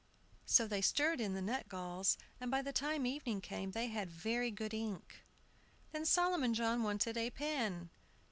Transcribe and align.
So 0.47 0.65
they 0.65 0.81
stirred 0.81 1.21
in 1.21 1.35
the 1.35 1.43
nutgalls, 1.43 2.17
and 2.39 2.49
by 2.49 2.63
the 2.63 2.73
time 2.73 3.05
evening 3.05 3.39
came 3.39 3.69
they 3.69 3.85
had 3.89 4.09
very 4.09 4.49
good 4.49 4.73
ink. 4.73 5.23
Then 5.91 6.05
Solomon 6.07 6.55
John 6.55 6.81
wanted 6.81 7.17
a 7.17 7.29
pen. 7.29 7.91